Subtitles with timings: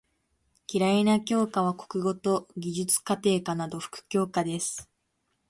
[0.67, 4.89] 嫌いな教科は国語と技術・家庭科など副教科です。